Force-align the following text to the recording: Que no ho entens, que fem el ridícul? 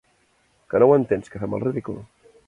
Que 0.73 0.79
no 0.83 0.87
ho 0.91 0.95
entens, 0.99 1.29
que 1.35 1.41
fem 1.43 1.53
el 1.59 1.63
ridícul? 1.65 2.01